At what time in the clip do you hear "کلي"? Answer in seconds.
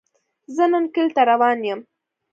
0.93-1.11